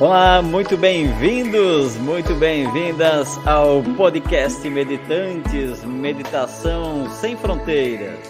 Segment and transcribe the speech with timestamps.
[0.00, 8.20] Olá, muito bem-vindos, muito bem-vindas ao podcast Meditantes, Meditação Sem Fronteiras.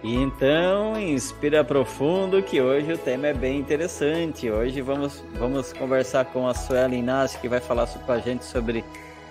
[0.00, 4.48] E então, inspira profundo que hoje o tema é bem interessante.
[4.48, 8.84] Hoje vamos, vamos conversar com a Suela Inácio, que vai falar com a gente sobre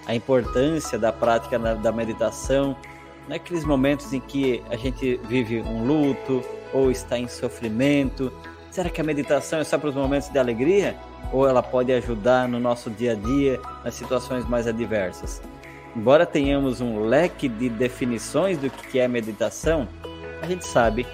[0.06, 2.76] a importância da prática da meditação
[3.30, 8.30] naqueles momentos em que a gente vive um luto ou está em sofrimento
[8.72, 10.96] Será que a meditação é só para os momentos de alegria?
[11.34, 15.42] Ou ela pode ajudar no nosso dia a dia, nas situações mais adversas?
[15.94, 19.90] Embora tenhamos um leque de definições do que é meditação,
[20.42, 21.06] a gente sabe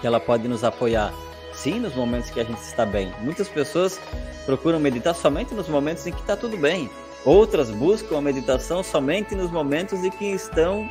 [0.00, 1.12] que ela pode nos apoiar,
[1.52, 3.12] sim, nos momentos que a gente está bem.
[3.20, 4.00] Muitas pessoas
[4.46, 6.88] procuram meditar somente nos momentos em que está tudo bem.
[7.26, 10.88] Outras buscam a meditação somente nos momentos em que estão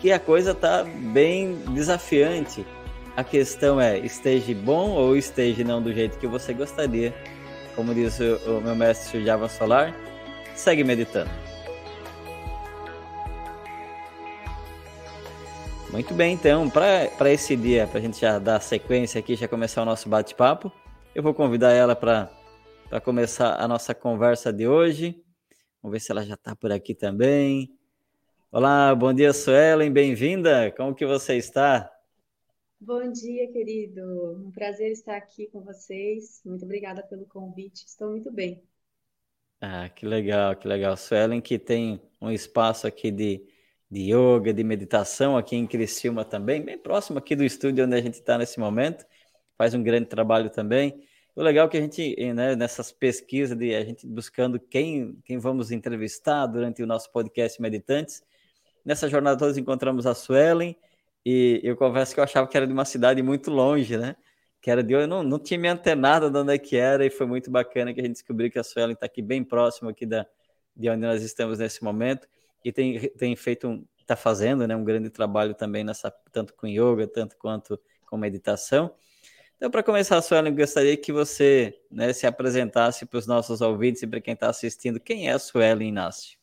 [0.00, 2.66] que a coisa está bem desafiante,
[3.16, 7.14] a questão é, esteja bom ou esteja não do jeito que você gostaria.
[7.76, 9.94] Como diz o, o meu mestre Java Solar,
[10.54, 11.30] segue meditando.
[15.90, 19.82] Muito bem, então, para esse dia, para a gente já dar sequência aqui, já começar
[19.82, 20.72] o nosso bate-papo,
[21.14, 22.28] eu vou convidar ela para
[23.04, 25.22] começar a nossa conversa de hoje.
[25.80, 27.70] Vamos ver se ela já está por aqui também.
[28.50, 30.72] Olá, bom dia, Suelen, bem-vinda.
[30.76, 31.93] Como que você está?
[32.86, 34.02] Bom dia, querido.
[34.44, 36.42] Um prazer estar aqui com vocês.
[36.44, 37.86] Muito obrigada pelo convite.
[37.86, 38.62] Estou muito bem.
[39.58, 40.94] Ah, que legal, que legal.
[40.94, 43.42] Suelen que tem um espaço aqui de,
[43.90, 48.02] de yoga, de meditação aqui em Criciúma também, bem próximo aqui do estúdio onde a
[48.02, 49.06] gente está nesse momento.
[49.56, 51.02] Faz um grande trabalho também.
[51.34, 55.38] O legal é que a gente, né, nessas pesquisas, de a gente buscando quem, quem
[55.38, 58.22] vamos entrevistar durante o nosso podcast Meditantes,
[58.84, 60.76] nessa jornada todos encontramos a Suelen,
[61.24, 64.14] e eu confesso que eu achava que era de uma cidade muito longe, né?
[64.60, 67.10] Que era de eu não, não tinha me antenado de onde é que era, e
[67.10, 70.04] foi muito bacana que a gente descobriu que a Suelen está aqui bem próximo aqui
[70.04, 70.26] da,
[70.76, 72.28] de onde nós estamos nesse momento,
[72.64, 76.66] e tem, tem feito um, está fazendo né, um grande trabalho também nessa, tanto com
[76.66, 78.94] yoga, tanto quanto com meditação.
[79.56, 84.06] Então, para começar, Suelen, gostaria que você né, se apresentasse para os nossos ouvintes e
[84.06, 85.00] para quem está assistindo.
[85.00, 86.36] Quem é a Suelen Inácio?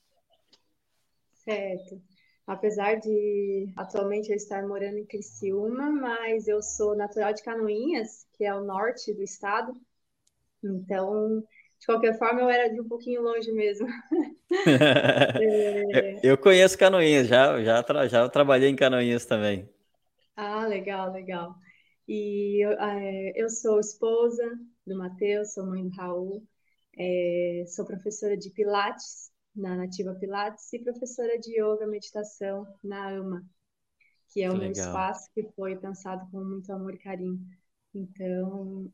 [1.33, 2.10] Certo
[2.45, 8.43] apesar de atualmente eu estar morando em Criciúma, mas eu sou natural de Canoinhas, que
[8.43, 9.73] é o norte do estado.
[10.63, 11.43] Então,
[11.79, 13.87] de qualquer forma, eu era de um pouquinho longe mesmo.
[15.93, 16.19] é...
[16.23, 19.67] Eu conheço Canoinhas, já, já, tra já trabalhei em Canoinhas também.
[20.35, 21.55] Ah, legal, legal.
[22.07, 24.43] E eu, é, eu sou esposa
[24.85, 26.43] do Matheus, sou mãe do Raul,
[26.97, 33.43] é, sou professora de Pilates na Nativa Pilates e professora de yoga meditação na AMA,
[34.29, 34.71] que é que um legal.
[34.73, 37.39] espaço que foi pensado com muito amor e carinho.
[37.93, 38.91] Então,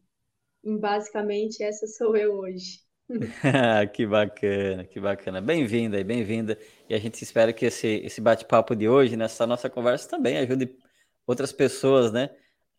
[0.64, 2.82] basicamente, essa sou eu hoje.
[3.94, 5.42] que bacana, que bacana.
[5.42, 6.58] Bem-vinda e bem-vinda.
[6.90, 10.76] E a gente espera que esse, esse bate-papo de hoje, nessa nossa conversa, também ajude
[11.26, 12.30] outras pessoas, né?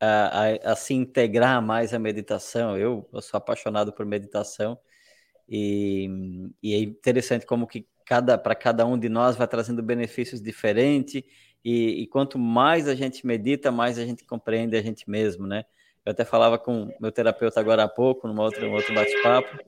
[0.01, 2.77] A, a, a, se integrar mais à meditação.
[2.77, 4.79] Eu, eu sou apaixonado por meditação
[5.49, 10.41] e, e é interessante como que cada para cada um de nós vai trazendo benefícios
[10.41, 11.23] diferentes
[11.65, 15.65] e, e, quanto mais a gente medita, mais a gente compreende a gente mesmo, né?
[16.05, 19.59] Eu até falava com meu terapeuta agora há pouco, numa outra, um outro bate-papo,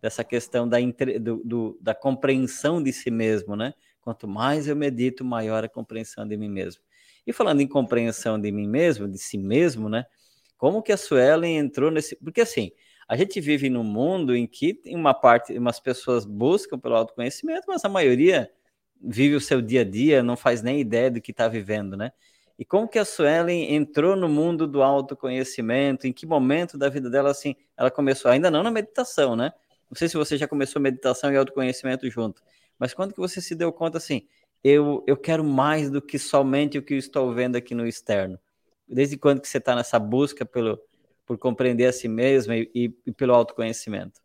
[0.00, 0.78] dessa questão da,
[1.20, 3.74] do, do, da compreensão de si mesmo, né?
[4.00, 6.82] Quanto mais eu medito, maior a compreensão de mim mesmo.
[7.26, 10.06] E falando em compreensão de mim mesmo, de si mesmo, né?
[10.56, 12.16] Como que a Suelen entrou nesse.
[12.16, 12.72] Porque assim,
[13.08, 17.84] a gente vive num mundo em que uma parte, umas pessoas buscam pelo autoconhecimento, mas
[17.84, 18.50] a maioria
[19.00, 22.12] vive o seu dia a dia, não faz nem ideia do que está vivendo, né?
[22.58, 26.06] E como que a Suelen entrou no mundo do autoconhecimento?
[26.06, 28.30] Em que momento da vida dela, assim, ela começou?
[28.30, 29.52] Ainda não na meditação, né?
[29.90, 32.42] Não sei se você já começou meditação e autoconhecimento junto,
[32.78, 34.26] mas quando que você se deu conta, assim,
[34.62, 38.38] eu, eu quero mais do que somente o que eu estou vendo aqui no externo?
[38.88, 40.80] Desde quando que você está nessa busca pelo,
[41.26, 44.20] por compreender a si mesma e, e, e pelo autoconhecimento?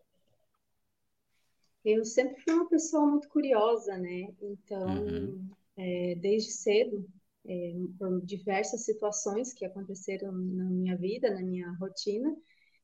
[1.84, 4.28] Eu sempre fui uma pessoa muito curiosa, né?
[4.42, 5.50] Então, uhum.
[5.78, 7.08] é, desde cedo,
[7.46, 12.36] é, por diversas situações que aconteceram na minha vida, na minha rotina,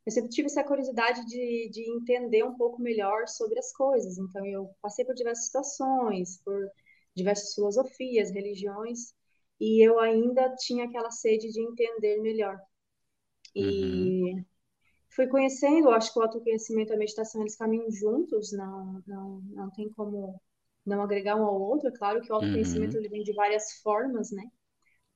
[0.05, 4.17] eu sempre tive essa curiosidade de, de entender um pouco melhor sobre as coisas.
[4.17, 6.69] Então, eu passei por diversas situações, por
[7.15, 9.13] diversas filosofias, religiões,
[9.59, 12.59] e eu ainda tinha aquela sede de entender melhor.
[13.55, 14.45] E uhum.
[15.09, 19.69] fui conhecendo, acho que o autoconhecimento e a meditação eles caminham juntos, não, não, não
[19.71, 20.39] tem como
[20.85, 21.89] não agregar um ao outro.
[21.89, 22.99] É claro que o autoconhecimento uhum.
[22.99, 24.43] ele vem de várias formas, né?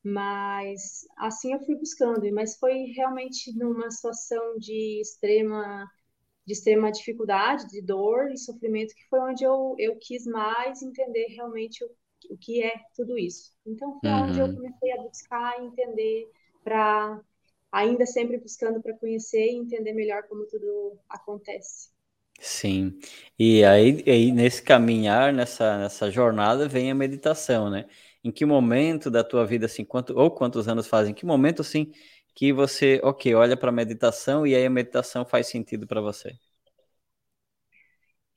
[0.04, 5.86] Mas assim eu fui buscando, mas foi realmente numa situação de extrema
[6.48, 11.26] de extrema dificuldade, de dor e sofrimento, que foi onde eu, eu quis mais entender
[11.36, 11.90] realmente o,
[12.34, 13.52] o que é tudo isso.
[13.66, 14.24] Então, foi uhum.
[14.24, 16.32] onde eu comecei a buscar entender
[16.64, 17.22] para
[17.78, 21.90] ainda sempre buscando para conhecer e entender melhor como tudo acontece.
[22.40, 23.00] Sim,
[23.38, 27.88] e aí, aí nesse caminhar, nessa, nessa jornada, vem a meditação, né?
[28.24, 31.62] Em que momento da tua vida, assim, quanto, ou quantos anos fazem, em que momento,
[31.62, 31.92] assim,
[32.36, 36.32] que você, ok, olha para a meditação e aí a meditação faz sentido para você?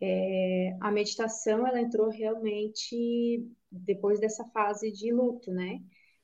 [0.02, 5.81] É, a meditação, ela entrou realmente depois dessa fase de luto, né?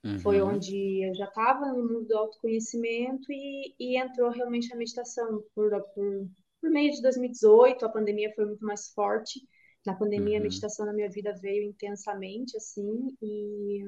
[0.07, 0.19] Uhum.
[0.21, 5.43] Foi onde eu já estava no mundo do autoconhecimento e, e entrou realmente a meditação
[5.55, 6.29] por, por
[6.67, 9.41] por meio de 2018, a pandemia foi muito mais forte.
[9.85, 10.41] Na pandemia, uhum.
[10.41, 13.85] a meditação na minha vida veio intensamente, assim, e,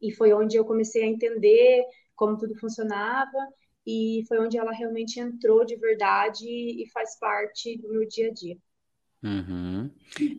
[0.00, 1.84] e foi onde eu comecei a entender
[2.16, 3.38] como tudo funcionava,
[3.86, 8.32] e foi onde ela realmente entrou de verdade e faz parte do meu dia a
[8.32, 8.56] dia.
[9.22, 9.90] Uhum.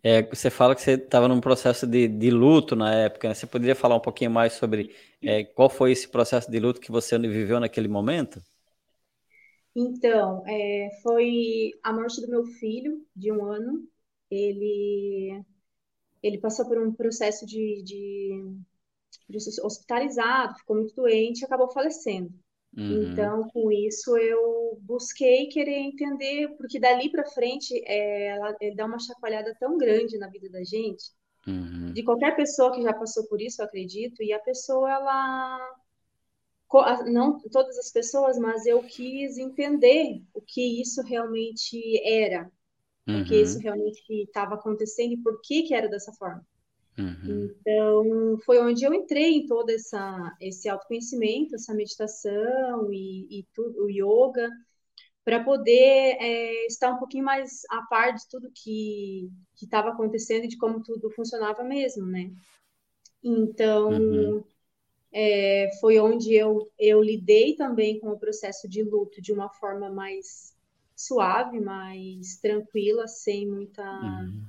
[0.04, 3.36] É, você fala que você estava num processo de, de luto na época, né?
[3.36, 6.92] Você poderia falar um pouquinho mais sobre é, qual foi esse processo de luto que
[6.92, 8.42] você viveu naquele momento?
[9.75, 13.88] Então, é, foi a morte do meu filho, de um ano.
[14.30, 15.44] Ele,
[16.24, 18.56] ele passou por um processo de, de,
[19.30, 22.34] de hospitalizado, ficou muito doente e acabou falecendo.
[22.75, 23.12] Uhum.
[23.12, 28.85] Então, com isso, eu busquei querer entender, porque dali para frente, é, ela, ele dá
[28.85, 31.12] uma chacoalhada tão grande na vida da gente,
[31.45, 31.91] uhum.
[31.91, 35.81] de qualquer pessoa que já passou por isso, eu acredito, e a pessoa, ela
[37.07, 41.77] não todas as pessoas, mas eu quis entender o que isso realmente
[42.07, 42.50] era,
[43.06, 43.21] uhum.
[43.21, 43.63] o que isso uhum.
[43.63, 46.45] realmente estava acontecendo e por que que era dessa forma.
[47.01, 47.56] Uhum.
[47.59, 53.86] Então, foi onde eu entrei em todo essa, esse autoconhecimento, essa meditação e, e tudo,
[53.86, 54.50] o yoga,
[55.24, 59.30] para poder é, estar um pouquinho mais a par de tudo que
[59.62, 62.31] estava acontecendo e de como tudo funcionava mesmo, né?
[63.24, 64.44] Então, uhum
[65.12, 69.89] é, foi onde eu, eu lidei também com o processo de luto de uma forma
[69.89, 70.56] mais
[70.95, 74.45] suave, mais tranquila, sem muita uhum.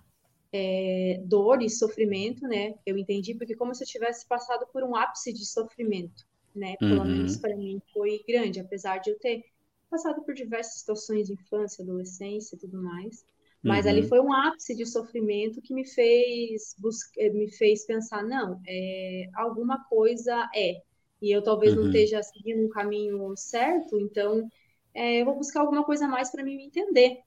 [0.53, 2.75] É, dor e sofrimento, né?
[2.85, 6.77] Eu entendi porque como se eu tivesse passado por um ápice de sofrimento, né?
[6.77, 7.05] Pelo uhum.
[7.05, 9.45] menos para mim foi grande, apesar de eu ter
[9.91, 13.25] passado por diversas situações de infância, adolescência e tudo mais.
[13.63, 13.93] Mas uhum.
[13.93, 16.75] ali foi um ápice de sofrimento que me fez
[17.17, 20.83] eh, me fez pensar, não, é, alguma coisa é.
[21.21, 21.83] E eu talvez uhum.
[21.83, 24.49] não esteja seguindo um caminho certo, então
[24.93, 27.21] é, eu vou buscar alguma coisa mais para me entender.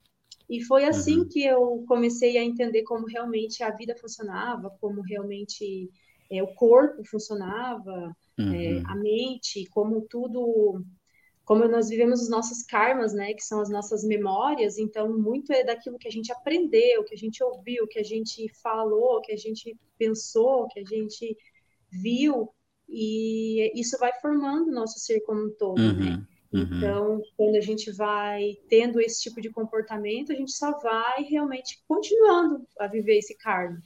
[0.48, 1.28] E foi assim uhum.
[1.28, 5.90] que eu comecei a entender como realmente a vida funcionava, como realmente
[6.30, 10.84] é, o corpo funcionava, é, a mente, como tudo
[11.46, 15.62] como nós vivemos os nossos karmas, né, que são as nossas memórias, então muito é
[15.62, 19.36] daquilo que a gente aprendeu, que a gente ouviu, que a gente falou, que a
[19.36, 21.36] gente pensou, que a gente
[21.88, 22.48] viu,
[22.88, 25.88] e isso vai formando o nosso ser como um todo, né?
[25.88, 26.26] uhum, né?
[26.56, 26.76] Uhum.
[26.78, 31.82] Então, quando a gente vai tendo esse tipo de comportamento, a gente só vai realmente
[31.86, 33.82] continuando a viver esse karma.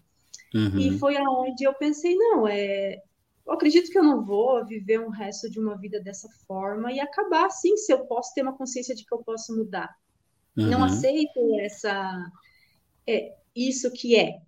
[0.55, 0.78] Uhum.
[0.78, 3.02] E foi aonde eu pensei, não, é,
[3.46, 7.00] eu acredito que eu não vou viver um resto de uma vida dessa forma e
[7.00, 9.92] acabar assim, se eu posso ter uma consciência de que eu posso mudar.
[10.56, 10.66] Uhum.
[10.66, 12.30] Não aceito essa
[13.09, 14.38] é, isso que é.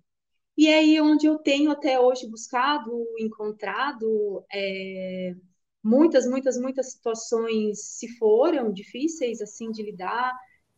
[0.57, 5.35] E é aí onde eu tenho até hoje buscado, encontrado é,
[5.83, 10.33] muitas, muitas, muitas situações se foram difíceis assim de lidar,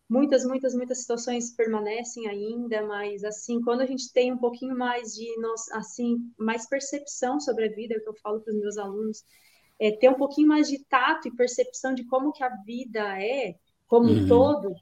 [0.10, 5.14] muitas, muitas, muitas situações permanecem ainda, mas assim, quando a gente tem um pouquinho mais
[5.14, 5.28] de
[5.74, 9.24] assim, mais percepção sobre a vida, é o que eu falo para os meus alunos,
[9.80, 13.56] é ter um pouquinho mais de tato e percepção de como que a vida é,
[13.88, 14.24] como uhum.
[14.24, 14.74] um todo,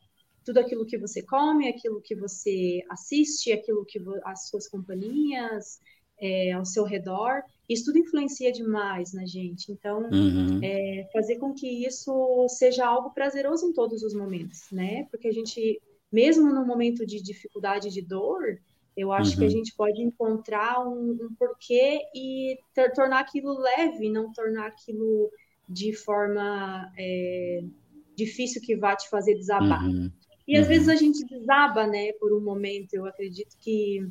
[0.45, 5.79] tudo aquilo que você come, aquilo que você assiste, aquilo que as suas companhias,
[6.23, 9.69] é, ao seu redor, isso tudo influencia demais na gente.
[9.69, 10.59] Então, uhum.
[10.63, 15.05] é, fazer com que isso seja algo prazeroso em todos os momentos, né?
[15.11, 18.57] Porque a gente, mesmo no momento de dificuldade, de dor,
[18.95, 19.37] eu acho uhum.
[19.37, 19.51] que a uhum.
[19.51, 25.29] gente pode encontrar um, um porquê e ter, tornar aquilo leve, não tornar aquilo
[25.67, 27.63] de forma é,
[28.15, 29.85] difícil que vá te fazer desabar.
[29.85, 30.09] Uhum.
[30.47, 30.93] E às vezes uhum.
[30.93, 32.93] a gente desaba, né, por um momento.
[32.93, 34.07] Eu acredito que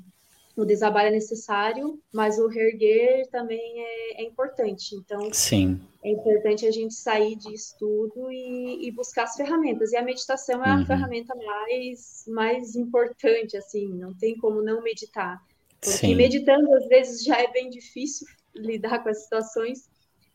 [0.56, 4.94] o desabar é necessário, mas o reerguer também é, é, importante.
[4.94, 5.80] Então, Sim.
[6.04, 9.92] é importante a gente sair disso tudo e, e buscar as ferramentas.
[9.92, 10.82] E a meditação é uhum.
[10.82, 15.40] a ferramenta mais, mais importante, assim, não tem como não meditar.
[15.80, 16.14] Porque Sim.
[16.14, 19.88] meditando, às vezes, já é bem difícil lidar com as situações.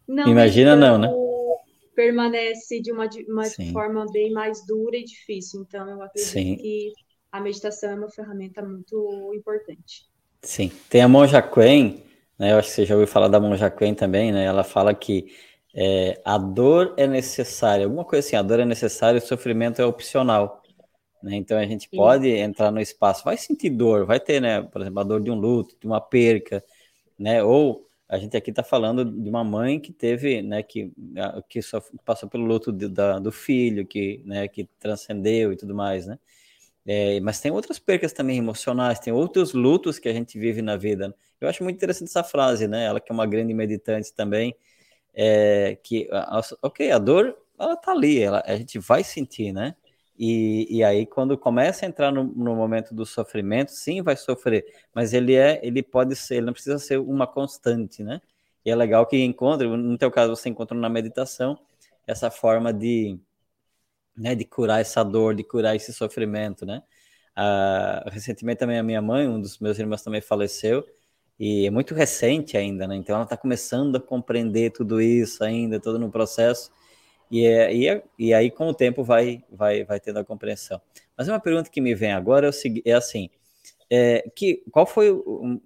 [0.07, 1.09] Não Imagina não, né?
[1.95, 5.61] permanece de uma, de uma forma bem mais dura e difícil.
[5.61, 6.55] Então, eu acredito Sim.
[6.55, 6.93] que
[7.37, 10.05] a meditação é uma ferramenta muito importante.
[10.41, 12.03] Sim, tem a Monja Quen,
[12.37, 12.51] né?
[12.51, 14.45] Eu acho que você já ouviu falar da Monja Quen também, né?
[14.45, 15.27] Ela fala que
[15.73, 19.85] é, a dor é necessária, alguma coisa assim, a dor é necessária, o sofrimento é
[19.85, 20.63] opcional.
[21.21, 21.35] Né?
[21.35, 24.61] Então a gente pode entrar no espaço, vai sentir dor, vai ter, né?
[24.61, 26.63] Por exemplo, a dor de um luto, de uma perca,
[27.17, 27.43] né?
[27.43, 30.93] Ou a gente aqui está falando de uma mãe que teve, né, que,
[31.49, 35.75] que só passou pelo luto de, da, do filho, que, né, que transcendeu e tudo
[35.75, 36.17] mais, né?
[36.87, 40.77] É, mas tem outras percas também emocionais, tem outros lutos que a gente vive na
[40.77, 41.13] vida.
[41.41, 42.85] Eu acho muito interessante essa frase, né?
[42.85, 44.55] Ela que é uma grande meditante também,
[45.13, 46.07] é, que,
[46.61, 49.75] ok, a dor, ela tá ali, ela, a gente vai sentir, né?
[50.17, 54.65] E, e aí, quando começa a entrar no, no, momento do sofrimento, sim, vai sofrer,
[54.93, 58.21] mas ele é, ele pode ser, ele não precisa ser uma constante, né?
[58.65, 61.59] E é legal que encontre, no teu caso, você encontra na meditação
[62.07, 63.19] essa forma de,
[64.17, 66.81] né, de curar essa dor, de curar esse sofrimento, né?
[67.35, 70.83] Ah, recentemente também a minha mãe, um dos meus irmãos também faleceu,
[71.39, 72.95] e é muito recente ainda, né?
[72.95, 76.71] Então ela está começando a compreender tudo isso ainda, todo no processo.
[77.29, 80.81] E, é, e, é, e aí, com o tempo, vai, vai, vai tendo a compreensão.
[81.17, 82.53] Mas uma pergunta que me vem agora é, o,
[82.85, 83.29] é assim:
[83.89, 85.61] é, que, qual foi o,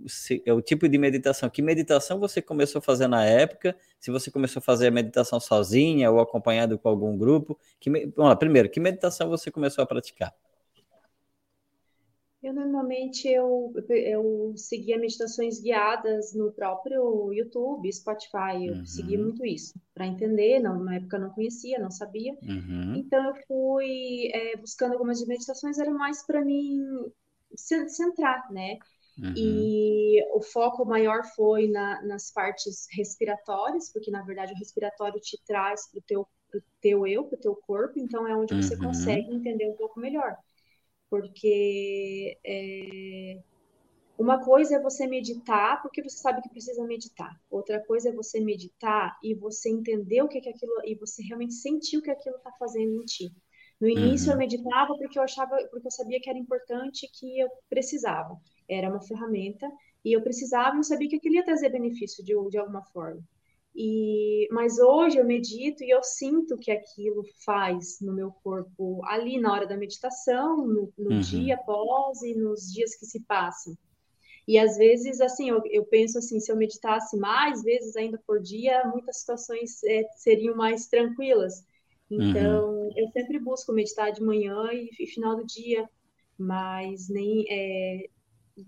[0.45, 1.49] é o, tipo de meditação?
[1.49, 3.75] Que meditação você começou a fazer na época?
[3.99, 7.57] Se você começou a fazer a meditação sozinha ou acompanhado com algum grupo?
[7.79, 10.33] Que, vamos lá, primeiro, que meditação você começou a praticar?
[12.43, 18.85] Eu normalmente eu, eu seguia meditações guiadas no próprio YouTube, Spotify, eu uhum.
[18.85, 20.59] seguia muito isso para entender.
[20.59, 22.33] Não, na época eu não conhecia, não sabia.
[22.41, 22.95] Uhum.
[22.95, 26.81] Então eu fui é, buscando algumas meditações, era mais para mim
[27.55, 28.77] centrar, né?
[29.17, 29.33] Uhum.
[29.35, 35.39] E o foco maior foi na, nas partes respiratórias, porque na verdade o respiratório te
[35.45, 36.27] traz para o teu,
[36.79, 38.85] teu eu, para o teu corpo, então é onde você uhum.
[38.85, 40.37] consegue entender um pouco melhor
[41.11, 43.37] porque é,
[44.17, 47.37] uma coisa é você meditar porque você sabe que precisa meditar.
[47.49, 51.53] Outra coisa é você meditar e você entender o que é aquilo e você realmente
[51.53, 53.29] sentir o que aquilo está fazendo em ti.
[53.81, 54.33] No início uhum.
[54.33, 58.39] eu meditava porque eu achava, porque eu sabia que era importante, que eu precisava.
[58.69, 59.67] Era uma ferramenta
[60.05, 63.21] e eu precisava eu sabia que aquilo ia trazer benefício de, de alguma forma.
[63.75, 69.39] E, mas hoje eu medito e eu sinto que aquilo faz no meu corpo ali
[69.39, 71.19] na hora da meditação, no, no uhum.
[71.19, 73.75] dia após e nos dias que se passam.
[74.47, 78.41] E às vezes, assim, eu, eu, penso assim, se eu meditasse mais vezes ainda por
[78.41, 81.63] dia, muitas situações é, seriam mais tranquilas.
[82.11, 82.91] Então, uhum.
[82.95, 85.89] eu sempre busco meditar de manhã e, e final do dia,
[86.37, 88.05] mas nem é,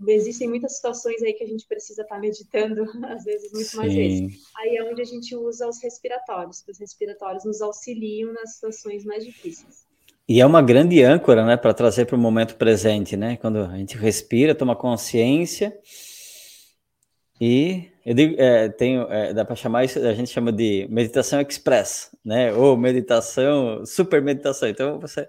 [0.07, 3.77] existem muitas situações aí que a gente precisa estar meditando, às vezes, muito Sim.
[3.77, 4.43] mais vezes.
[4.55, 9.25] Aí é onde a gente usa os respiratórios, os respiratórios nos auxiliam nas situações mais
[9.25, 9.85] difíceis.
[10.27, 13.35] E é uma grande âncora, né, para trazer para o momento presente, né?
[13.35, 15.77] Quando a gente respira, toma consciência
[17.45, 21.41] e eu digo, é, tenho, é, dá para chamar isso, a gente chama de meditação
[21.41, 22.53] express, né?
[22.53, 24.69] Ou meditação, super meditação.
[24.69, 25.27] Então você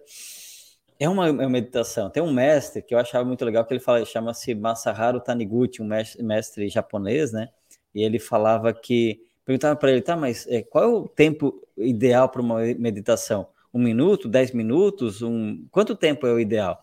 [0.96, 2.08] é uma, é uma, meditação.
[2.08, 5.86] Tem um mestre que eu achava muito legal, que ele fala, chama-se Masaharu Taniguchi, um
[5.86, 7.48] mestre, mestre, japonês, né?
[7.92, 12.28] E ele falava que perguntava para ele, tá, mas é, qual é o tempo ideal
[12.28, 13.48] para uma meditação?
[13.72, 16.80] Um minuto, dez minutos, um quanto tempo é o ideal?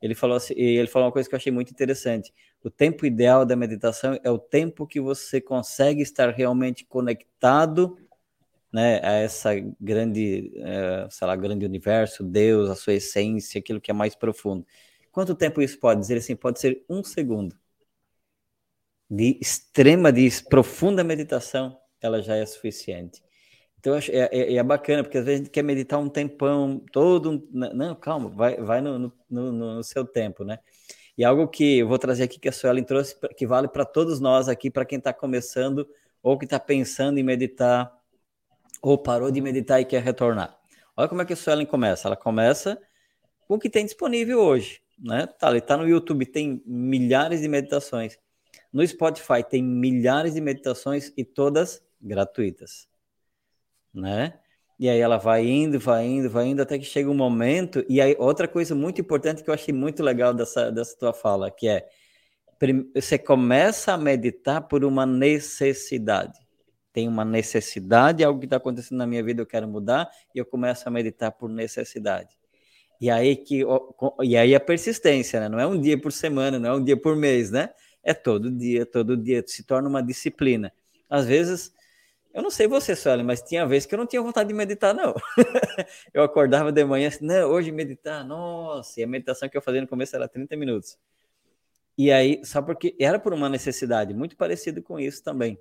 [0.00, 2.32] Ele falou assim, ele falou uma coisa que eu achei muito interessante.
[2.62, 7.96] O tempo ideal da meditação é o tempo que você consegue estar realmente conectado
[8.72, 13.90] né, a essa grande, é, sei lá, grande universo, Deus, a sua essência, aquilo que
[13.90, 14.66] é mais profundo.
[15.10, 16.36] Quanto tempo isso pode dizer assim?
[16.36, 17.56] Pode ser um segundo.
[19.08, 23.22] De extrema, de profunda meditação, ela já é suficiente.
[23.86, 26.82] Então, acho, é, é, é, bacana, porque às vezes a gente quer meditar um tempão,
[26.90, 27.48] todo um...
[27.52, 30.58] Não, calma, vai, vai no, no, no, no seu tempo, né?
[31.16, 34.18] E algo que eu vou trazer aqui que a Suelen trouxe, que vale para todos
[34.18, 35.88] nós aqui, para quem está começando
[36.20, 37.96] ou que está pensando em meditar,
[38.82, 40.58] ou parou de meditar e quer retornar.
[40.96, 42.08] Olha como é que a Suelen começa.
[42.08, 42.76] Ela começa
[43.46, 44.80] com o que tem disponível hoje.
[44.98, 45.28] Né?
[45.28, 48.18] Tá, ele tá no YouTube, tem milhares de meditações.
[48.72, 52.88] No Spotify tem milhares de meditações e todas gratuitas.
[53.96, 54.34] Né?
[54.78, 57.84] E aí ela vai indo, vai indo, vai indo, até que chega um momento.
[57.88, 61.50] E aí, outra coisa muito importante que eu achei muito legal dessa, dessa tua fala,
[61.50, 61.88] que é
[62.94, 66.46] você começa a meditar por uma necessidade
[66.96, 70.46] tem uma necessidade, algo que está acontecendo na minha vida, eu quero mudar, e eu
[70.46, 72.34] começo a meditar por necessidade.
[72.98, 73.62] E aí que
[74.22, 75.46] e aí a persistência, né?
[75.50, 77.68] Não é um dia por semana, não é um dia por mês, né?
[78.02, 80.72] É todo dia, todo dia, se torna uma disciplina.
[81.06, 81.70] Às vezes
[82.36, 84.94] Eu não sei você, Sueli, mas tinha vezes que eu não tinha vontade de meditar,
[84.94, 85.14] não.
[86.12, 89.80] eu acordava de manhã assim, não, hoje meditar, nossa, e a meditação que eu fazia
[89.80, 90.98] no começo era 30 minutos.
[91.96, 95.58] E aí, só porque era por uma necessidade, muito parecido com isso também.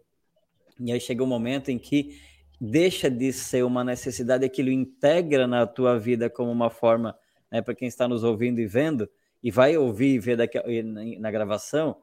[0.77, 2.20] E aí chega um momento em que
[2.60, 7.17] deixa de ser uma necessidade, aquilo integra na tua vida como uma forma,
[7.50, 9.10] né, para quem está nos ouvindo e vendo,
[9.41, 11.96] e vai ouvir e ver daqui, na gravação,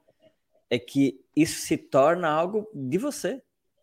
[0.70, 3.42] é que isso se torna algo de você.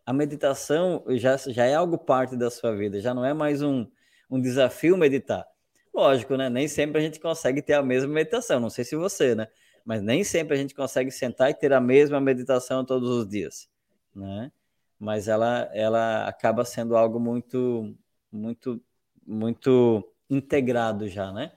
[0.10, 3.86] A meditação já, já é algo parte da sua vida, já não é mais um,
[4.28, 5.46] um desafio meditar.
[5.94, 6.50] Lógico, né?
[6.50, 9.48] Nem sempre a gente consegue ter a mesma meditação, não sei se você, né?
[9.86, 13.70] Mas nem sempre a gente consegue sentar e ter a mesma meditação todos os dias,
[14.16, 14.52] né?
[15.00, 17.96] Mas ela, ela acaba sendo algo muito,
[18.32, 18.82] muito,
[19.28, 21.52] muito integrado já, né?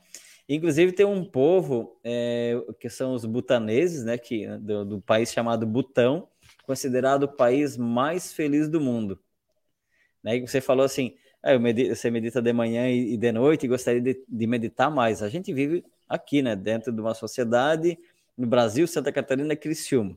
[0.47, 4.19] Inclusive tem um povo é, que são os butaneses, né?
[4.19, 6.29] Que do, do país chamado Butão,
[6.73, 9.21] considerado o país mais feliz do mundo.
[10.23, 10.39] Né?
[10.39, 14.01] E você falou assim, ah, medito, você medita de manhã e, de noite e gostaria
[14.01, 15.23] de, de, meditar mais.
[15.23, 16.57] A gente vive aqui, né?
[16.57, 17.99] Dentro de uma sociedade
[18.39, 20.17] no Brasil, Santa Catarina, Criciúma.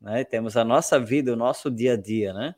[0.00, 0.24] Né?
[0.24, 2.54] Temos a nossa vida, o nosso dia a dia, né?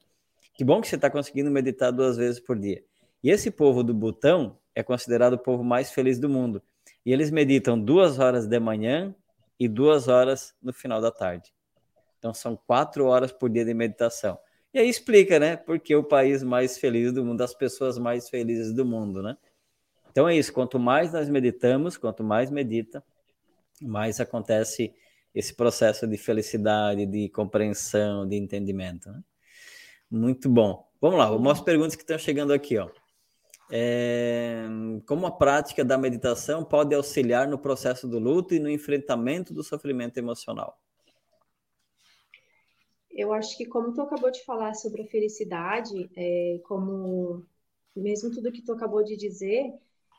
[0.54, 2.84] Que bom que você está conseguindo meditar duas vezes por dia.
[3.24, 6.62] E esse povo do Butão é considerado o povo mais feliz do mundo.
[7.04, 9.12] E eles meditam duas horas de manhã
[9.58, 11.52] e duas horas no final da tarde.
[12.22, 14.38] Então são quatro horas por dia de meditação.
[14.72, 15.56] E aí explica, né?
[15.56, 19.36] Porque o país mais feliz do mundo, as pessoas mais felizes do mundo, né?
[20.08, 20.52] Então é isso.
[20.52, 23.02] Quanto mais nós meditamos, quanto mais medita,
[23.80, 24.94] mais acontece
[25.34, 29.10] esse processo de felicidade, de compreensão, de entendimento.
[29.10, 29.20] Né?
[30.08, 30.88] Muito bom.
[31.00, 32.78] Vamos lá, umas perguntas que estão chegando aqui.
[32.78, 32.88] Ó.
[33.68, 34.62] É,
[35.06, 39.64] como a prática da meditação pode auxiliar no processo do luto e no enfrentamento do
[39.64, 40.78] sofrimento emocional?
[43.12, 47.44] Eu acho que, como tu acabou de falar sobre a felicidade, é, como
[47.94, 49.72] mesmo tudo que tu acabou de dizer,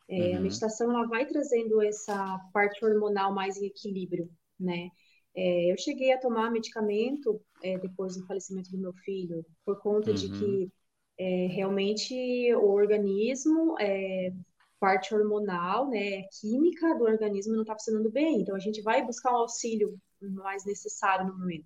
[0.10, 0.38] é, uhum.
[0.38, 4.90] A meditação ela vai trazendo essa parte hormonal mais em equilíbrio, né?
[5.36, 10.12] É, eu cheguei a tomar medicamento é, depois do falecimento do meu filho, por conta
[10.12, 10.16] uhum.
[10.16, 10.72] de que
[11.18, 12.14] é, realmente
[12.56, 14.32] o organismo, é,
[14.80, 18.42] parte hormonal, né, química do organismo não está funcionando bem.
[18.42, 21.66] Então a gente vai buscar um auxílio mais necessário no momento.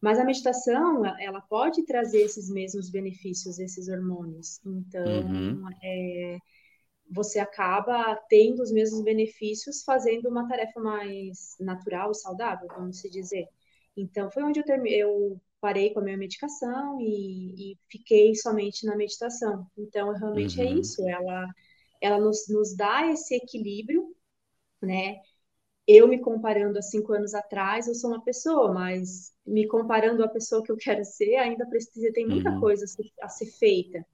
[0.00, 4.60] Mas a meditação, ela pode trazer esses mesmos benefícios, esses hormônios.
[4.64, 5.68] Então, uhum.
[5.82, 6.38] é,
[7.10, 13.08] você acaba tendo os mesmos benefícios fazendo uma tarefa mais natural e saudável, vamos se
[13.08, 13.48] dizer.
[13.96, 18.84] Então, foi onde eu, terminei, eu parei com a minha medicação e, e, fiquei somente
[18.84, 19.66] na meditação.
[19.76, 20.70] Então, realmente é uhum.
[20.70, 21.48] é isso, ela,
[22.00, 24.14] ela nos, nos dá esse equilíbrio,
[24.82, 25.20] né?
[25.86, 30.28] Eu me comparando a cinco anos atrás, eu sou uma pessoa, mas me comparando à
[30.28, 32.60] pessoa que eu quero ser, ainda precisa, tem muita uhum.
[32.60, 34.04] coisa a ser, a ser feita.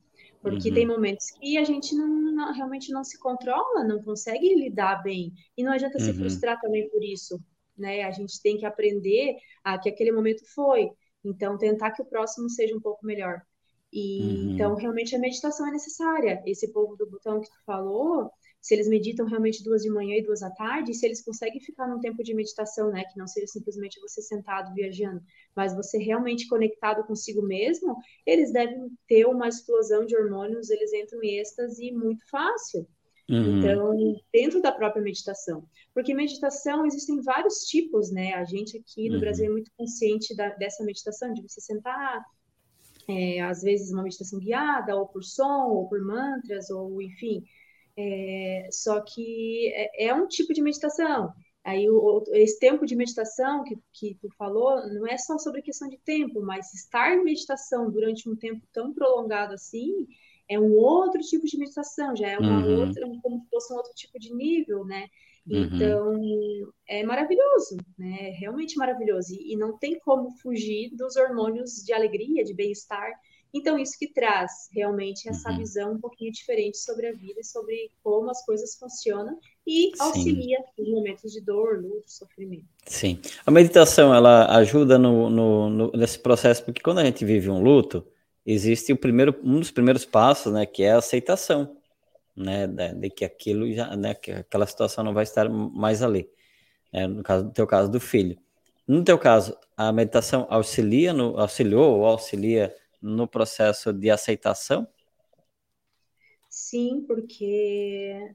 [0.42, 0.74] Porque uhum.
[0.74, 5.32] tem momentos que a gente não, não, realmente não se controla, não consegue lidar bem.
[5.56, 6.04] E não adianta uhum.
[6.04, 7.40] se frustrar também por isso.
[7.78, 8.02] Né?
[8.02, 10.90] A gente tem que aprender a que aquele momento foi.
[11.24, 13.40] Então, tentar que o próximo seja um pouco melhor.
[13.92, 14.54] E uhum.
[14.54, 16.42] então, realmente, a meditação é necessária.
[16.44, 18.30] Esse povo do botão que tu falou,
[18.62, 21.88] se eles meditam realmente duas de manhã e duas à tarde, se eles conseguem ficar
[21.88, 25.20] num tempo de meditação, né, que não seja simplesmente você sentado viajando,
[25.54, 31.20] mas você realmente conectado consigo mesmo, eles devem ter uma explosão de hormônios, eles entram
[31.24, 32.86] em êxtase muito fácil.
[33.28, 33.58] Uhum.
[33.58, 35.64] Então, dentro da própria meditação.
[35.94, 38.34] Porque meditação existem vários tipos, né?
[38.34, 39.20] A gente aqui no uhum.
[39.20, 42.24] Brasil é muito consciente da, dessa meditação, de você sentar,
[43.08, 47.42] é, às vezes uma meditação guiada, ou por som, ou por mantras, ou enfim,
[47.96, 51.32] é, só que é, é, um tipo de meditação.
[51.64, 55.88] Aí o, esse tempo de meditação que, que tu falou não é só sobre questão
[55.88, 60.08] de tempo, mas estar em meditação durante um tempo tão prolongado assim
[60.48, 62.80] é um outro tipo de meditação, já é uma uhum.
[62.80, 65.06] outra, como se fosse um outro tipo de nível, né?
[65.46, 65.62] Uhum.
[65.64, 68.28] Então é maravilhoso, né?
[68.28, 73.12] É realmente maravilhoso e, e não tem como fugir dos hormônios de alegria, de bem-estar
[73.54, 75.58] então, isso que traz realmente essa uhum.
[75.58, 80.58] visão um pouquinho diferente sobre a vida e sobre como as coisas funcionam e auxilia
[80.58, 80.82] Sim.
[80.82, 82.64] nos momentos de dor, luto, sofrimento.
[82.86, 83.20] Sim.
[83.44, 87.62] A meditação, ela ajuda no, no, no, nesse processo, porque quando a gente vive um
[87.62, 88.06] luto,
[88.44, 91.76] existe o primeiro, um dos primeiros passos, né, que é a aceitação,
[92.34, 96.26] né, de, de que aquilo já, né, que aquela situação não vai estar mais ali.
[96.90, 98.38] Né, no caso teu caso do filho.
[98.88, 104.86] No teu caso, a meditação auxilia no, auxiliou ou auxilia no processo de aceitação?
[106.48, 108.34] Sim, porque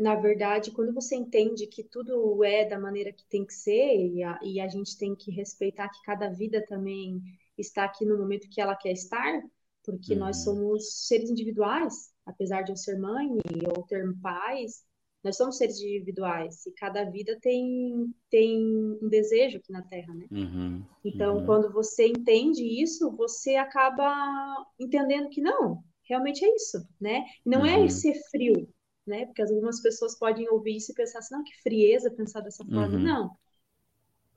[0.00, 4.22] na verdade, quando você entende que tudo é da maneira que tem que ser e
[4.22, 7.20] a, e a, gente tem que respeitar que cada vida também
[7.58, 9.42] está aqui no momento que ela quer estar,
[9.84, 10.20] porque uhum.
[10.20, 13.28] nós somos seres individuais, apesar de eu ser mãe
[13.76, 14.86] ou ter pais,
[15.22, 18.58] nós somos seres individuais e cada vida tem, tem
[19.02, 20.26] um desejo aqui na Terra, né?
[20.30, 21.46] Uhum, então, uhum.
[21.46, 27.24] quando você entende isso, você acaba entendendo que não, realmente é isso, né?
[27.44, 27.84] Não é uhum.
[27.84, 28.68] é ser frio,
[29.06, 29.26] né?
[29.26, 32.96] Porque algumas pessoas podem ouvir isso e pensar assim, não, que frieza pensar dessa forma.
[32.96, 33.02] Uhum.
[33.02, 33.30] Não.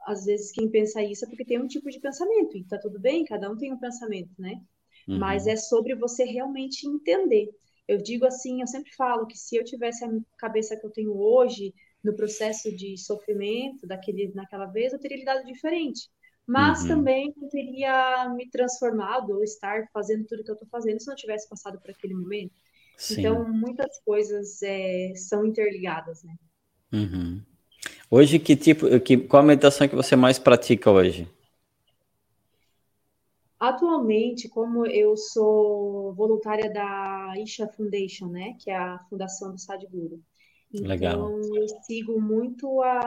[0.05, 2.99] Às vezes quem pensa isso é porque tem um tipo de pensamento, e tá tudo
[2.99, 4.61] bem, cada um tem um pensamento, né?
[5.07, 5.51] Mas uhum.
[5.51, 7.49] é sobre você realmente entender.
[7.87, 11.17] Eu digo assim, eu sempre falo que se eu tivesse a cabeça que eu tenho
[11.17, 16.09] hoje no processo de sofrimento daquele naquela vez, eu teria lidado diferente.
[16.45, 16.87] Mas uhum.
[16.89, 21.15] também não teria me transformado ou estar fazendo tudo que eu estou fazendo se não
[21.15, 22.53] tivesse passado por aquele momento.
[22.97, 23.19] Sim.
[23.19, 26.35] Então, muitas coisas é, são interligadas, né?
[26.91, 27.41] Uhum.
[28.11, 31.27] Hoje, que tipo, que, qual a meditação que você mais pratica hoje?
[33.63, 40.21] Atualmente, como eu sou voluntária da Isha Foundation, né, que é a fundação do Sadhguru,
[40.73, 41.39] então Legal.
[41.39, 42.99] eu sigo muito a,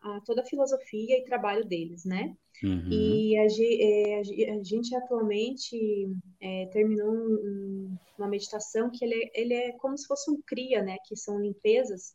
[0.00, 2.34] a, toda a filosofia e trabalho deles, né?
[2.62, 2.88] Uhum.
[2.90, 4.20] E a, é,
[4.52, 6.08] a, gente atualmente
[6.40, 10.82] é, terminou um, uma meditação que ele é, ele é como se fosse um cria,
[10.82, 10.96] né?
[11.06, 12.14] Que são limpezas,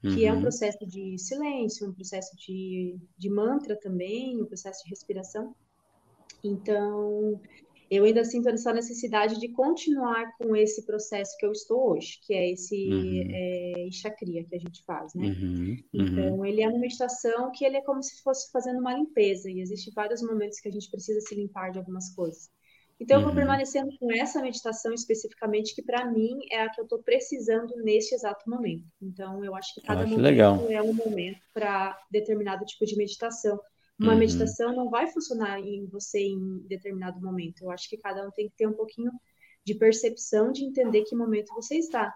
[0.00, 0.26] que uhum.
[0.26, 0.40] é um uhum.
[0.40, 5.54] processo de silêncio, um processo de, de mantra também, um processo de respiração.
[6.46, 7.40] Então,
[7.90, 12.34] eu ainda sinto essa necessidade de continuar com esse processo que eu estou hoje, que
[12.34, 13.28] é esse uhum.
[13.30, 15.28] é, chakria que a gente faz, né?
[15.28, 15.76] Uhum.
[15.94, 19.60] Então, ele é uma meditação que ele é como se fosse fazendo uma limpeza, e
[19.60, 22.50] existem vários momentos que a gente precisa se limpar de algumas coisas.
[22.98, 23.36] Então, eu vou uhum.
[23.36, 28.14] permanecendo com essa meditação especificamente, que para mim é a que eu estou precisando neste
[28.14, 28.84] exato momento.
[29.00, 30.66] Então, eu acho que cada acho momento legal.
[30.70, 33.60] é um momento para determinado tipo de meditação.
[33.98, 34.18] Uma uhum.
[34.18, 37.62] meditação não vai funcionar em você em determinado momento.
[37.62, 39.10] Eu acho que cada um tem que ter um pouquinho
[39.64, 42.14] de percepção de entender que momento você está.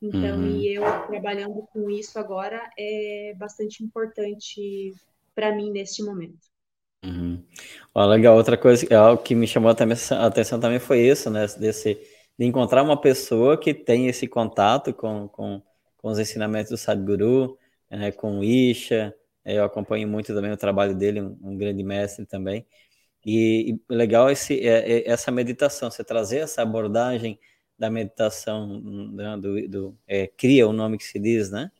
[0.00, 0.46] Então, uhum.
[0.46, 4.94] e eu trabalhando com isso agora é bastante importante
[5.34, 6.48] para mim neste momento.
[7.04, 7.44] Uhum.
[7.94, 11.46] Ó, legal, outra coisa, algo que me chamou a atenção também foi isso, né?
[11.58, 11.94] Desse,
[12.38, 15.62] de encontrar uma pessoa que tem esse contato com, com,
[15.96, 17.58] com os ensinamentos do Sadhguru,
[17.90, 19.14] né, com o Isha,
[19.56, 22.66] eu acompanho muito também o trabalho dele, um, um grande mestre também.
[23.24, 27.38] E, e legal esse, é, é, essa meditação, você trazer essa abordagem
[27.78, 28.80] da meditação
[29.12, 31.70] né, do, do é, cria o nome que se diz, né?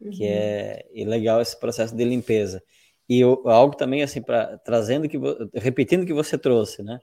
[0.00, 0.10] Uhum.
[0.10, 2.62] Que é e legal esse processo de limpeza.
[3.08, 5.18] E eu, algo também assim para trazendo que
[5.54, 7.00] repetindo o que você trouxe, né?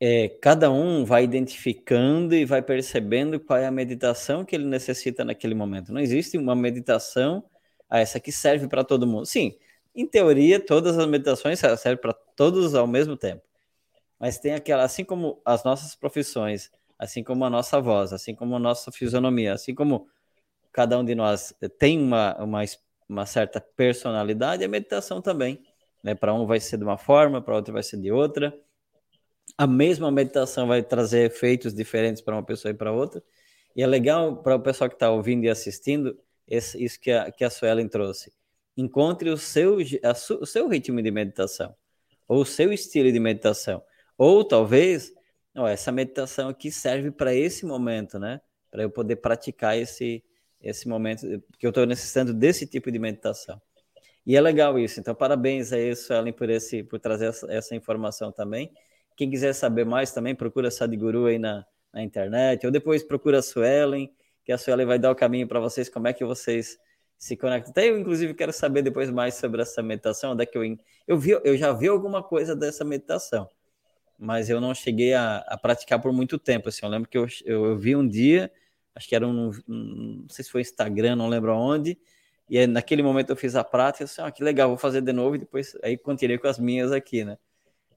[0.00, 5.24] É, cada um vai identificando e vai percebendo qual é a meditação que ele necessita
[5.24, 5.92] naquele momento.
[5.92, 7.44] Não existe uma meditação
[7.92, 9.26] ah, essa aqui serve para todo mundo.
[9.26, 9.54] Sim,
[9.94, 13.42] em teoria, todas as meditações servem para todos ao mesmo tempo.
[14.18, 18.56] Mas tem aquela, assim como as nossas profissões, assim como a nossa voz, assim como
[18.56, 20.08] a nossa fisionomia, assim como
[20.72, 22.62] cada um de nós tem uma, uma,
[23.06, 25.62] uma certa personalidade, a meditação também.
[26.02, 26.14] Né?
[26.14, 28.58] Para um vai ser de uma forma, para outro vai ser de outra.
[29.58, 33.22] A mesma meditação vai trazer efeitos diferentes para uma pessoa e para outra.
[33.76, 36.18] E é legal para o pessoal que está ouvindo e assistindo
[36.52, 38.30] esse, isso que a, que a Suelen trouxe.
[38.76, 41.74] Encontre o seu, a, o seu ritmo de meditação,
[42.28, 43.82] ou o seu estilo de meditação.
[44.18, 45.12] Ou talvez,
[45.56, 48.40] ó, essa meditação aqui serve para esse momento, né?
[48.70, 50.22] Para eu poder praticar esse,
[50.60, 51.26] esse momento,
[51.58, 53.60] que eu estou necessitando desse tipo de meditação.
[54.26, 55.00] E é legal isso.
[55.00, 58.70] Então, parabéns a isso, Ellen, por, esse, por trazer essa, essa informação também.
[59.16, 63.42] Quem quiser saber mais também, procura Sadhguru aí na, na internet, ou depois procura a
[63.42, 64.12] Suelen,
[64.44, 66.78] que a Sueli vai dar o caminho para vocês, como é que vocês
[67.22, 67.70] se conectam.
[67.70, 70.64] Até eu, inclusive, quero saber depois mais sobre essa meditação, onde é que eu,
[71.06, 73.48] eu, vi, eu já vi alguma coisa dessa meditação,
[74.18, 76.68] mas eu não cheguei a, a praticar por muito tempo.
[76.68, 78.50] Assim, eu lembro que eu, eu, eu vi um dia,
[78.92, 81.96] acho que era um, um, não sei se foi Instagram, não lembro aonde,
[82.50, 85.12] e aí, naquele momento eu fiz a prática, assim, ah, que legal, vou fazer de
[85.12, 87.38] novo e depois aí continuei com as minhas aqui, né?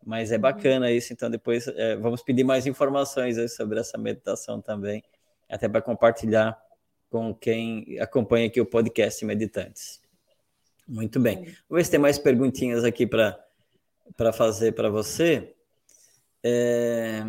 [0.06, 5.04] Mas é bacana isso, então depois é, vamos pedir mais informações sobre essa meditação também
[5.50, 6.60] até para compartilhar
[7.10, 10.02] com quem acompanha aqui o podcast Meditantes.
[10.88, 11.36] Muito bem.
[11.38, 15.56] Vamos ver se tem mais perguntinhas aqui para fazer para você.
[16.44, 17.24] É,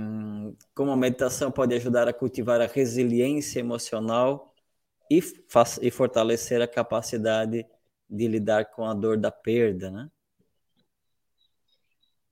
[0.74, 4.52] como a meditação pode ajudar a cultivar a resiliência emocional
[5.10, 5.20] e,
[5.80, 7.66] e fortalecer a capacidade
[8.08, 10.10] de lidar com a dor da perda, né?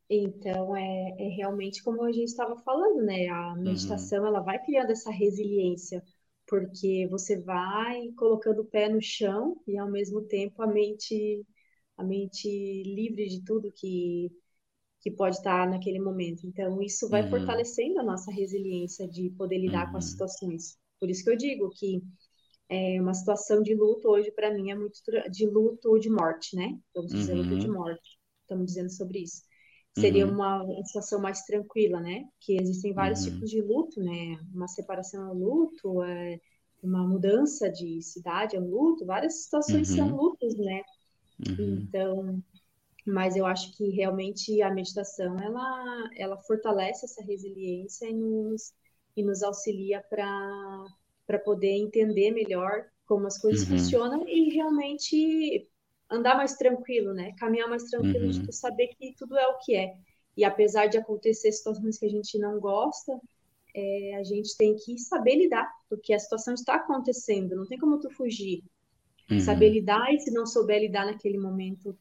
[0.08, 3.28] Então, é, é realmente como a gente estava falando, né?
[3.28, 3.64] A uhum.
[3.64, 4.26] meditação, uhum.
[4.26, 6.02] ela vai criando essa resiliência,
[6.46, 11.44] porque você vai colocando o pé no chão e, ao mesmo tempo, a mente,
[11.96, 12.48] a mente
[12.84, 14.30] livre de tudo que,
[15.00, 16.46] que pode estar naquele momento.
[16.46, 17.28] Então, isso vai Uhum.
[17.28, 20.10] fortalecendo a nossa resiliência de poder lidar com as Uhum.
[20.10, 20.78] situações.
[21.00, 22.02] Por isso que eu digo que
[22.68, 24.98] é uma situação de luto hoje, para mim, é muito
[25.30, 26.78] de luto ou de morte, né?
[26.94, 27.70] Vamos dizer luto de Uhum.
[27.70, 28.18] morte.
[28.42, 29.42] Estamos dizendo sobre isso.
[29.94, 30.30] Seria Uhum.
[30.30, 32.24] uma, situação mais tranquila, né?
[32.40, 33.24] Que existem vários Uhum.
[33.24, 34.38] tipos de luto, né?
[34.54, 36.40] Uma separação é um luto, é
[36.82, 40.16] uma mudança de cidade é um luto, várias situações são Uhum.
[40.16, 40.82] lutos, né?
[41.40, 41.88] Uhum.
[41.88, 42.42] Então,
[43.06, 48.72] mas eu acho que realmente a meditação ela, ela fortalece essa resiliência e nos,
[49.16, 50.26] e nos auxilia para
[51.26, 53.68] para poder entender melhor como as coisas Uhum.
[53.68, 55.68] funcionam e realmente
[56.10, 57.32] andar mais tranquilo, né?
[57.38, 58.44] Caminhar mais tranquilo de Uhum.
[58.44, 59.94] tu saber que tudo é o que é.
[60.36, 63.12] E apesar de acontecer situações que a gente não gosta,
[63.74, 68.00] é, a gente tem que saber lidar, porque a situação está acontecendo, não tem como
[68.00, 68.62] tu fugir.
[69.36, 69.70] Saber Uhum.
[69.70, 71.96] lidar e se não souber lidar naquele momento,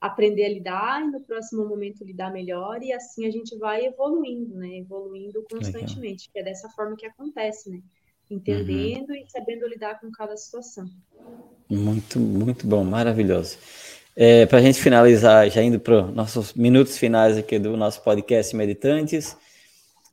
[0.00, 4.54] aprender a lidar e no próximo momento lidar melhor e assim a gente vai evoluindo,
[4.56, 4.78] né?
[4.78, 6.00] Evoluindo Legal.
[6.00, 7.80] constantemente, que é dessa forma que acontece, né?
[8.30, 8.36] Uhum.
[8.38, 10.88] Entendendo e sabendo lidar com cada situação.
[11.68, 13.58] Muito, muito bom, maravilhoso.
[14.14, 18.02] É, para a gente finalizar, já indo para os nossos minutos finais aqui do nosso
[18.02, 19.36] podcast Meditantes,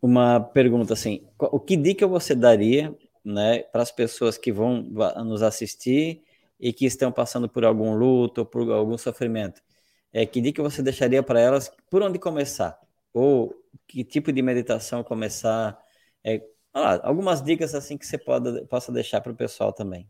[0.01, 4.81] uma pergunta assim: o que dica você daria, né, para as pessoas que vão
[5.25, 6.21] nos assistir
[6.59, 9.61] e que estão passando por algum luto ou por algum sofrimento?
[10.11, 11.71] É, que dica você deixaria para elas?
[11.89, 12.77] Por onde começar?
[13.13, 13.55] Ou
[13.87, 15.79] que tipo de meditação começar?
[16.23, 16.41] É,
[16.81, 20.07] lá, algumas dicas assim que você pode, possa deixar para o pessoal também.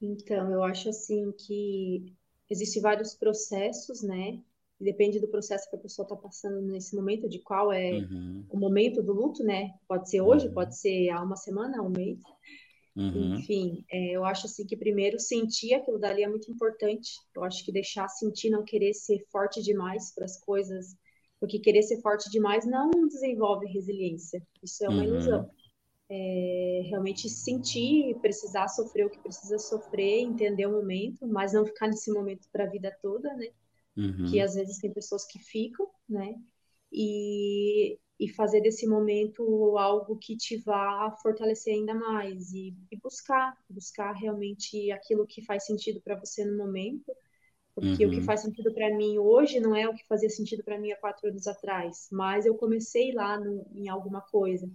[0.00, 2.12] Então, eu acho assim que
[2.50, 4.40] existem vários processos, né?
[4.80, 8.56] Depende do processo que a pessoa está passando nesse momento, de qual é Uhum, o
[8.58, 9.70] momento do luto, né?
[9.86, 12.18] Pode ser hoje, uhum, pode ser há uma semana, há um mês.
[12.96, 17.10] uhum, Enfim, é, eu acho assim que primeiro sentir aquilo dali é muito importante.
[17.36, 20.96] Eu acho que deixar sentir, não querer ser forte demais para as coisas,
[21.42, 24.42] porque querer ser forte demais não desenvolve resiliência.
[24.62, 25.44] Isso é uma ilusão.
[25.44, 25.50] uhum,
[26.10, 31.88] É realmente sentir, precisar sofrer o que precisa sofrer, entender o momento, mas não ficar
[31.88, 33.46] nesse momento para a vida toda, né?
[34.26, 36.34] Que uhum, às vezes tem pessoas que ficam, né?
[36.92, 43.56] E, e fazer desse momento algo que te vá fortalecer ainda mais e, e buscar,
[43.70, 47.12] buscar realmente aquilo que faz sentido para você no momento,
[47.82, 50.64] porque o que uhum, faz sentido para mim hoje não é o que fazia sentido
[50.64, 54.70] para mim há quatro anos atrás, mas eu comecei lá no, em alguma coisa.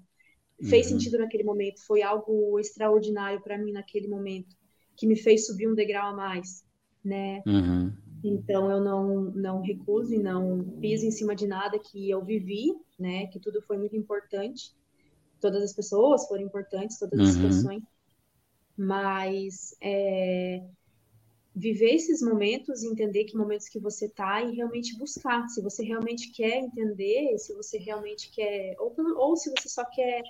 [0.64, 4.56] Fez uhum, sentido naquele momento, foi algo extraordinário para mim naquele momento,
[4.98, 6.66] que me fez subir um degrau a mais,
[7.04, 7.44] né?
[7.46, 12.24] uhum, Então eu não não recuso e não piso em cima de nada que eu
[12.26, 13.28] vivi, né?
[13.28, 14.74] Que tudo foi muito importante,
[15.42, 17.84] todas as pessoas foram importantes, todas as uhum, situações,
[18.78, 20.62] mas é,
[21.58, 26.32] viver esses momentos, entender que momentos que você tá e realmente buscar, se você realmente
[26.32, 30.22] quer entender, se você realmente quer, ou, ou se você só quer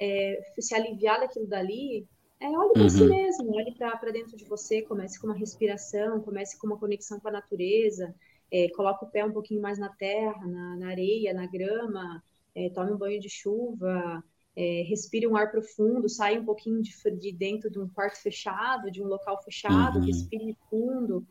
[0.00, 2.08] é, se aliviar daquilo dali,
[2.40, 6.20] é, olhe para si uhum, mesmo, olhe para dentro de você, comece com uma respiração,
[6.20, 8.12] comece com uma conexão com a natureza,
[8.50, 12.20] é, coloque o pé um pouquinho mais na terra, na, na areia, na grama,
[12.52, 14.24] é, tome um banho de chuva,
[14.56, 18.90] é, respire um ar profundo, saia um pouquinho de, de dentro de um quarto fechado,
[18.90, 21.26] de um local fechado, uhum, respire fundo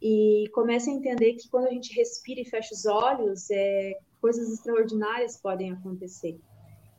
[0.00, 4.52] e comece a entender que quando a gente respira e fecha os olhos, é, coisas
[4.52, 6.38] extraordinárias podem acontecer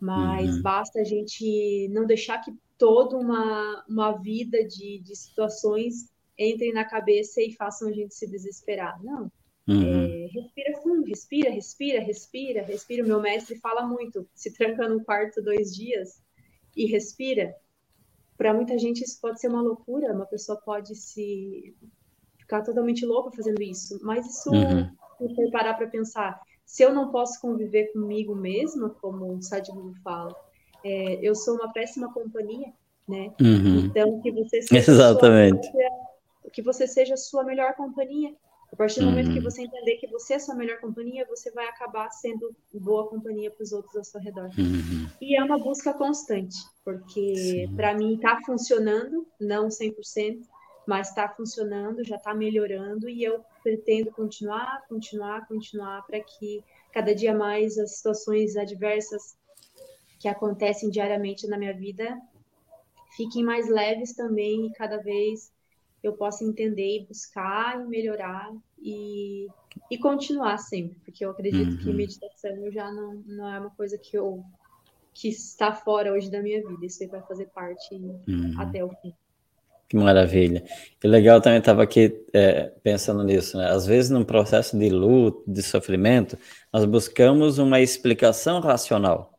[0.04, 6.12] mas uhum, basta a gente não deixar que toda uma, uma vida de, de situações
[6.38, 9.02] entrem na cabeça e façam a gente se desesperar.
[9.02, 9.32] Não.
[9.68, 13.04] Uhum, É, respira fundo, respira, respira, respira, respira.
[13.04, 16.22] O meu mestre fala muito: se tranca num quarto dois dias
[16.76, 17.56] e respira.
[18.38, 21.76] Para muita gente isso pode ser uma loucura, uma pessoa pode se
[22.40, 26.94] ficar totalmente louca fazendo isso, mas isso, uhum, se for parar para pensar, se eu
[26.94, 30.36] não posso conviver comigo mesma, como o Sadhguru fala,
[30.84, 32.74] é, eu sou uma péssima companhia,
[33.08, 33.34] né?
[33.40, 33.86] uhum.
[33.86, 35.72] Então que você seja Exatamente.
[35.72, 35.90] própria,
[36.52, 38.36] que você seja a sua melhor companhia.
[38.74, 41.26] A partir do momento que Uhum, você entender que você é a sua melhor companhia,
[41.30, 44.52] você vai acabar sendo boa companhia para os outros ao seu redor.
[44.58, 50.48] uhum, E é uma busca constante, porque para mim está funcionando, não 100%,
[50.88, 57.16] mas está funcionando, já está melhorando e eu pretendo continuar, continuar, continuar para que cada
[57.16, 59.38] dia mais as situações adversas
[60.20, 62.20] que acontecem diariamente na minha vida
[63.16, 65.53] fiquem mais leves também e cada vez
[66.04, 69.48] eu possa entender e buscar e melhorar e,
[69.90, 73.98] e continuar sempre, porque eu acredito que uhum, meditação já não, não é uma coisa
[73.98, 74.44] que eu
[75.14, 78.54] que está fora hoje da minha vida, isso aí vai fazer parte uhum.
[78.58, 79.14] até o fim.
[79.88, 80.64] Que maravilha.
[81.04, 83.70] E legal também estava aqui é, pensando nisso, né?
[83.70, 86.36] Às vezes, num processo de luto, de sofrimento,
[86.74, 89.38] nós buscamos uma explicação racional.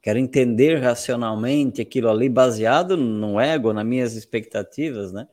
[0.00, 5.28] Quero entender racionalmente aquilo ali, baseado no ego, nas minhas expectativas, né?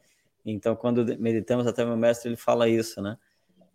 [0.45, 3.17] Então, quando meditamos, até meu mestre ele fala isso, né?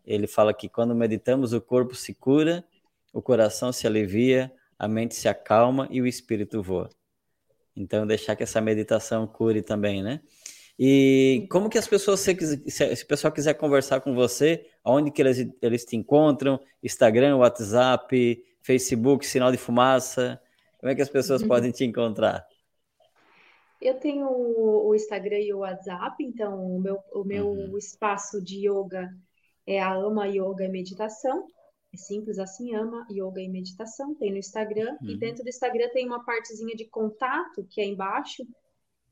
[0.04, 2.64] Ele fala que quando meditamos, o corpo se cura,
[3.12, 6.90] o coração se alivia, a mente se acalma e o espírito voa.
[7.76, 10.20] Então, deixar que essa meditação cure também, né?
[10.78, 12.34] E como que as pessoas, se,
[12.68, 16.60] se o pessoal quiser conversar com você, aonde que eles, eles te encontram?
[16.82, 20.40] Instagram, WhatsApp, Facebook, Sinal de Fumaça?
[20.78, 21.48] Como é que as pessoas uhum.
[21.48, 22.44] podem te encontrar?
[23.80, 27.76] Eu tenho o Instagram e o WhatsApp, então o meu, o meu uhum.
[27.76, 29.10] espaço de yoga
[29.66, 31.46] é a Ama Yoga e Meditação.
[31.92, 34.14] É simples assim, Ama Yoga e Meditação.
[34.14, 34.96] Tem no Instagram.
[35.00, 35.10] Uhum.
[35.10, 38.46] E dentro do Instagram tem uma partezinha de contato, que é embaixo.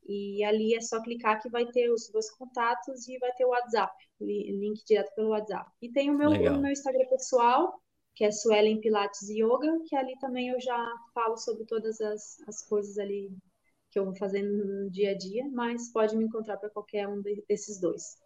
[0.05, 3.49] E ali é só clicar que vai ter os dois contatos e vai ter o
[3.49, 5.71] WhatsApp, link direto pelo WhatsApp.
[5.81, 7.79] E tem o meu, o meu Instagram pessoal,
[8.13, 12.61] que é Suelen Pilates Yoga, que ali também eu já falo sobre todas as, as
[12.67, 13.31] coisas ali
[13.93, 17.21] que eu vou fazendo no dia a dia, mas pode me encontrar para qualquer um
[17.21, 18.17] de, desses dois.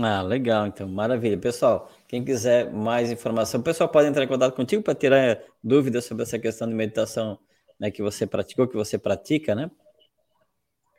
[0.00, 1.38] Ah, legal, então, maravilha.
[1.38, 6.04] Pessoal, quem quiser mais informação, o pessoal pode entrar em contato contigo para tirar dúvidas
[6.04, 7.38] sobre essa questão de meditação
[7.78, 9.70] né, que você praticou, que você pratica, né?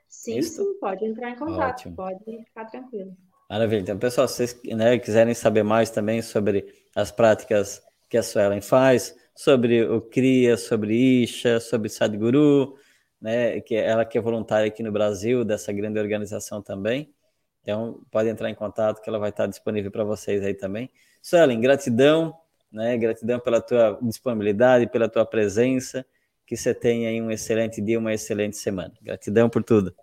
[0.07, 0.63] Sim, Isso?
[0.63, 1.95] sim, pode entrar em contato, Ótimo.
[1.95, 3.15] pode ficar tranquilo.
[3.49, 3.81] Maravilha.
[3.81, 8.61] Então, pessoal, se vocês né, quiserem saber mais também sobre as práticas que a Suelen
[8.61, 12.75] faz, sobre o CRIA, sobre Isha, sobre Sadhguru,
[13.21, 17.13] né, que ela que é voluntária aqui no Brasil, dessa grande organização também.
[17.61, 20.89] Então, pode entrar em contato que ela vai estar disponível para vocês aí também.
[21.21, 22.37] Suelen, gratidão,
[22.71, 26.05] né, gratidão pela tua disponibilidade, pela tua presença,
[26.45, 28.93] que você tenha aí um excelente dia, uma excelente semana.
[29.01, 29.93] Gratidão por tudo.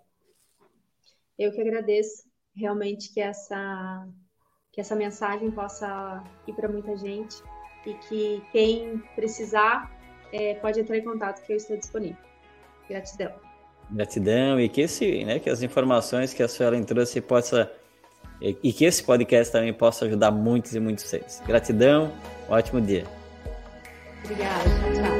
[1.37, 2.23] Eu que agradeço,
[2.55, 4.07] realmente que essa
[4.71, 7.35] que essa mensagem possa ir para muita gente
[7.83, 9.91] e que quem precisar
[10.31, 12.26] é, pode entrar em contato que eu estou disponível.
[12.89, 13.31] Gratidão.
[13.89, 17.71] Gratidão e que esse, né, que as informações que a senhora trouxe possa
[18.41, 21.41] e, que esse podcast também possa ajudar muitos e muitos seres.
[21.45, 22.11] Gratidão,
[22.47, 23.05] um ótimo dia.
[24.23, 25.16] Obrigada, tchau.